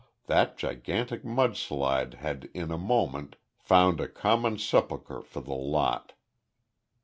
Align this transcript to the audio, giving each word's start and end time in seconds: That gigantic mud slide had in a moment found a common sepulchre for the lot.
That 0.25 0.57
gigantic 0.57 1.23
mud 1.23 1.55
slide 1.57 2.15
had 2.15 2.49
in 2.55 2.71
a 2.71 2.77
moment 2.79 3.35
found 3.59 4.01
a 4.01 4.07
common 4.07 4.57
sepulchre 4.57 5.21
for 5.21 5.41
the 5.41 5.53
lot. 5.53 6.13